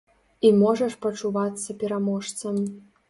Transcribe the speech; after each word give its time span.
І 0.47 0.49
можаш 0.61 0.95
пачувацца 1.05 1.77
пераможцам. 1.85 2.55